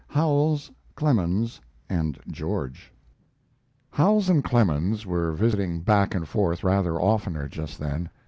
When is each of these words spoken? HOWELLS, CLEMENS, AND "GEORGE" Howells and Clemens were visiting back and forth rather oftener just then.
HOWELLS, 0.07 0.71
CLEMENS, 0.95 1.61
AND 1.87 2.17
"GEORGE" 2.27 2.91
Howells 3.91 4.29
and 4.29 4.43
Clemens 4.43 5.05
were 5.05 5.31
visiting 5.33 5.81
back 5.81 6.15
and 6.15 6.27
forth 6.27 6.63
rather 6.63 6.99
oftener 6.99 7.47
just 7.47 7.77
then. 7.77 8.09